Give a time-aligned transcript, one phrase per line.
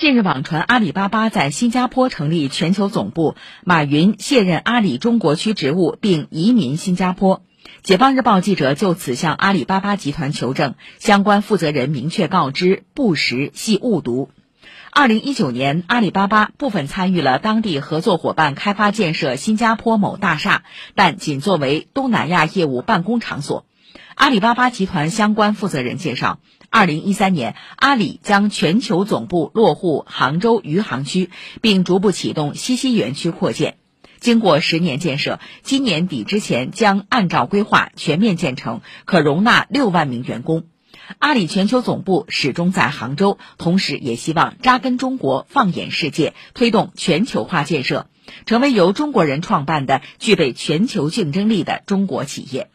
[0.00, 3.34] 近日网传阿里巴巴在新加坡成立全球总部，
[3.66, 7.42] 马云卸任阿里中国区职务并移民新加坡。
[7.82, 14.30] 解放日报记者就此向阿里巴巴集团求证，相关负责人明确告知不实，系误读。
[14.90, 20.62] 二零一九年，阿里巴巴部分参与了当地合作伙伴开发建设新加坡某大厦，
[20.94, 23.66] 但仅作为东南亚业务办公场所。
[24.14, 26.40] 阿里巴巴集团相关负责人介绍，
[26.72, 31.28] 二零一三年，阿里将全球总部落户杭州余杭区，
[31.60, 33.76] 并逐步启动西溪园区扩建。
[34.20, 40.62] 经过十年建设，今年底之前将按照规划全面建成，可容纳六万名员工。
[41.18, 48.06] 阿里全球总部始终在杭州，同时也希望扎根中国，放眼世界，推动全球化建设，
[48.46, 52.70] 成为由中国人创办的具备全球竞争力的中国企业。